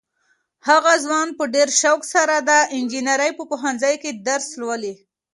هغه 0.69 0.93
ځوان 1.03 1.27
په 1.37 1.43
ډېر 1.55 1.69
شوق 1.81 2.01
سره 2.13 2.35
د 2.49 2.51
انجنیرۍ 2.77 3.31
په 3.37 3.43
پوهنځي 3.49 3.95
کې 4.01 4.11
درس 4.27 4.47
لولي. 4.59 4.93